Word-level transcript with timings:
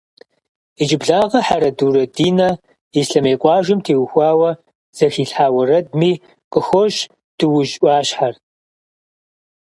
Иджыблагъэ 0.81 1.39
Хьэрэдурэ 1.45 2.03
Динэ 2.15 2.49
Ислъэмей 2.99 3.37
къуажэм 3.41 3.79
теухуауэ 3.85 4.51
зэхилъхьа 4.97 5.47
уэрэдми 5.55 6.11
къыхощ 6.51 6.95
Дуужь 7.37 7.73
ӏуащхьэр. 7.81 8.33